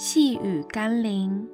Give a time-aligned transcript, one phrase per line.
[0.00, 1.44] 细雨甘霖，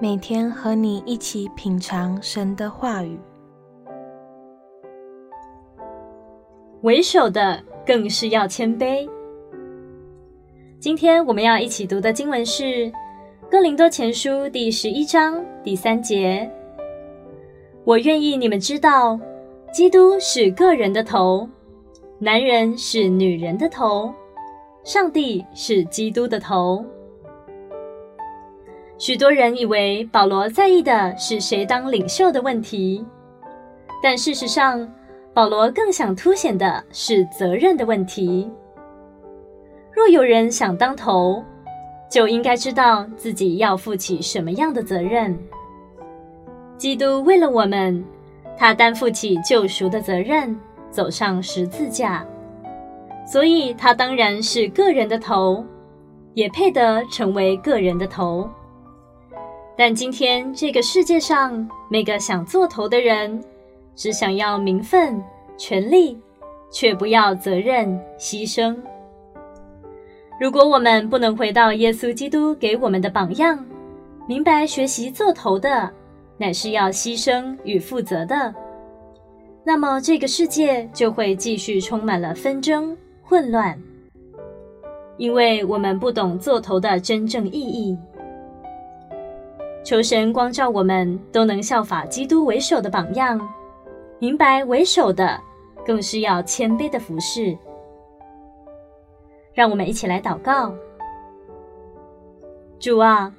[0.00, 3.16] 每天和你一起品尝神的话语。
[6.82, 9.08] 为首的更是要谦卑。
[10.80, 12.64] 今天我们要一起读的经文是
[13.48, 16.50] 《哥林多前书》第十一章第三节。
[17.84, 19.16] 我愿意你们知道，
[19.72, 21.48] 基督是个人的头，
[22.18, 24.12] 男人是女人的头，
[24.82, 26.84] 上帝是基督的头。
[29.00, 33.02] 许多人以为保罗在意的是谁当领袖的问题，
[34.02, 34.86] 但事实上，
[35.32, 38.50] 保罗更想凸显的是责任的问题。
[39.90, 41.42] 若有人想当头，
[42.10, 45.34] 就应该知道自己要负起什么样的责任。
[46.76, 48.04] 基督为了我们，
[48.54, 50.54] 他担负起救赎的责任，
[50.90, 52.22] 走上十字架，
[53.26, 55.64] 所以他当然是个人的头，
[56.34, 58.46] 也配得成为个人的头。
[59.80, 63.42] 但今天这个世界上，每个想做头的人，
[63.94, 65.18] 只想要名分、
[65.56, 66.20] 权力，
[66.70, 68.76] 却不要责任、牺牲。
[70.38, 73.64] 如果我们不能回到耶稣基督给我们的榜样，
[74.28, 75.90] 明白学习做头的，
[76.36, 78.54] 乃是要牺牲与负责的，
[79.64, 83.82] 那么这个世界就会继续充满了纷争、混乱，
[85.16, 87.96] 因为我们不懂做头的真正意义。
[89.90, 93.40] 求神光照我们，都能效法基督为首的榜样，
[94.20, 95.36] 明白为首的
[95.84, 97.58] 更是要谦卑的服侍。
[99.52, 100.72] 让我们一起来祷告：
[102.78, 103.34] 主啊，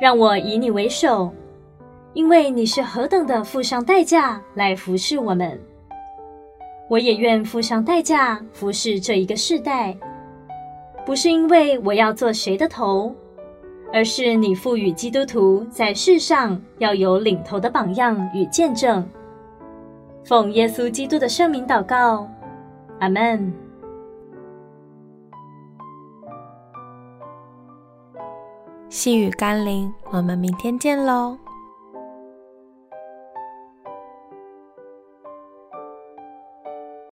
[0.00, 1.30] 让我以你为首，
[2.14, 5.60] 因为你是何等的付上代价来服侍我们。
[6.88, 9.94] 我也愿付上代价服侍这一个世代，
[11.04, 13.14] 不是因为我要做谁的头。
[13.92, 19.06] 而是你赋予基督徒在世上要有领头的榜样与见证。
[20.24, 22.28] 奉耶稣基督的圣名祷告，
[23.00, 23.52] 阿门。
[28.88, 31.36] 细雨甘霖，我们明天见喽。